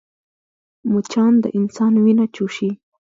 مچان 0.93 1.33
د 1.43 1.45
انسان 1.57 1.93
وینه 2.03 2.25
چوشي 2.35 2.69